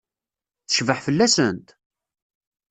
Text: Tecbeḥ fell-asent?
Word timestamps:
Tecbeḥ 0.67 0.99
fell-asent? 1.05 1.67